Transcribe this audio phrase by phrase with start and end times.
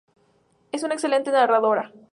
[0.71, 1.91] Es una excelente nadadora.